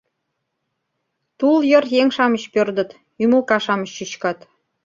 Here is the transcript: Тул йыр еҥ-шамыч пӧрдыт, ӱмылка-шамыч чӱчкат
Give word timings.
Тул 1.37 1.57
йыр 1.69 1.85
еҥ-шамыч 2.01 2.43
пӧрдыт, 2.53 2.89
ӱмылка-шамыч 3.23 3.89
чӱчкат 3.97 4.39